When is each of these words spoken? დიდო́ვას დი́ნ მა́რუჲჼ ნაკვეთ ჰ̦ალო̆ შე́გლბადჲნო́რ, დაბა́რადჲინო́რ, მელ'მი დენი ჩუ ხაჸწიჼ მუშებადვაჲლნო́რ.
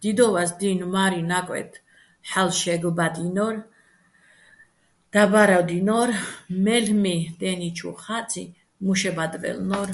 დიდო́ვას 0.00 0.50
დი́ნ 0.58 0.78
მა́რუჲჼ 0.92 1.22
ნაკვეთ 1.30 1.72
ჰ̦ალო̆ 2.28 2.56
შე́გლბადჲნო́რ, 2.60 3.56
დაბა́რადჲინო́რ, 5.12 6.10
მელ'მი 6.64 7.14
დენი 7.40 7.68
ჩუ 7.76 7.90
ხაჸწიჼ 8.02 8.44
მუშებადვაჲლნო́რ. 8.84 9.88